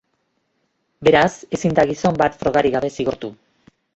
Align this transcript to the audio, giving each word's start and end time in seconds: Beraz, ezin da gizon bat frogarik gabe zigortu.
Beraz, 1.07 1.33
ezin 1.59 1.77
da 1.79 1.85
gizon 1.91 2.17
bat 2.23 2.39
frogarik 2.41 2.75
gabe 2.79 2.93
zigortu. 2.97 3.33